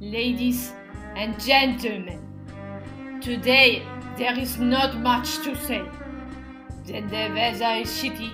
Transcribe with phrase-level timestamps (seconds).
[0.00, 0.72] ladies
[1.14, 2.18] and gentlemen,
[3.20, 3.82] today
[4.16, 5.82] there is not much to say.
[6.86, 8.32] The weather is shitty,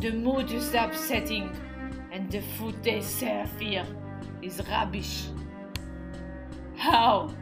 [0.00, 1.56] the mood is upsetting,
[2.12, 3.86] and the food they serve here
[4.42, 5.28] is rubbish.
[6.76, 7.34] How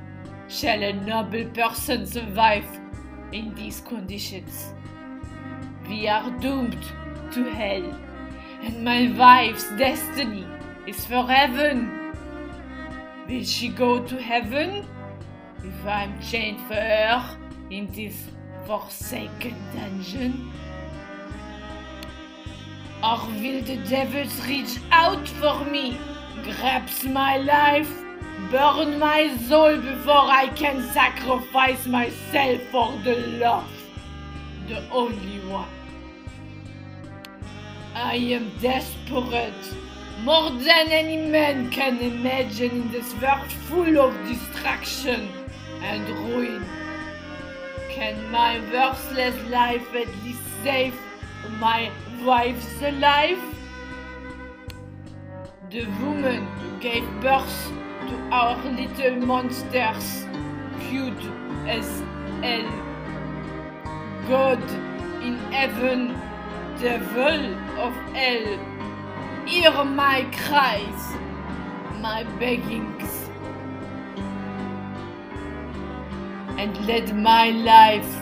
[0.46, 2.64] shall a noble person survive
[3.32, 4.72] in these conditions?
[5.88, 6.84] We are doomed
[7.32, 7.92] to hell,
[8.62, 10.46] and my wife's destiny
[10.86, 11.97] is for heaven.
[13.28, 14.86] Will she go to heaven
[15.62, 17.36] if I'm chained for her
[17.70, 18.16] in this
[18.66, 20.50] forsaken dungeon?
[23.04, 25.98] Or will the devils reach out for me,
[26.42, 27.92] grabs my life,
[28.50, 33.70] burn my soul before I can sacrifice myself for the love,
[34.68, 35.68] the only one?
[37.94, 39.74] I am desperate,
[40.24, 45.28] more than any man can imagine in this world full of distraction
[45.80, 46.64] and ruin.
[47.88, 50.94] Can my worthless life at least save
[51.60, 51.90] my
[52.24, 53.42] wife's life?
[55.70, 57.72] The woman who gave birth
[58.08, 60.24] to our little monsters,
[60.88, 61.24] cute
[61.66, 62.02] as
[62.42, 62.70] hell.
[64.28, 64.62] God
[65.22, 66.18] in heaven,
[66.80, 68.77] devil of hell,
[69.48, 71.04] hear my cries,
[72.00, 73.30] my beggings,
[76.58, 78.12] and let my life,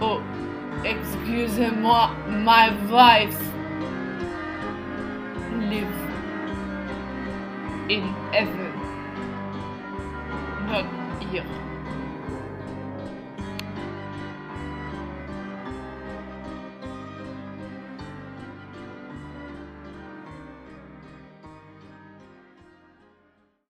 [0.00, 0.22] oh,
[0.84, 3.40] excuse-moi, my wife,
[5.72, 5.96] live
[7.90, 8.72] in heaven,
[10.68, 10.86] not
[11.24, 11.69] here.